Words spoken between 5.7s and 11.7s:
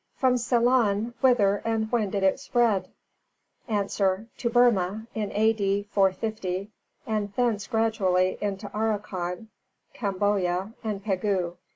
450, and thence gradually into Arakan, Kamboya and Pegu.